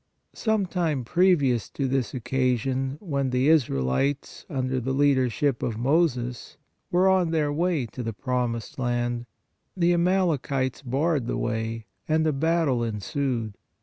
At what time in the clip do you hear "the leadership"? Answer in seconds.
4.79-5.61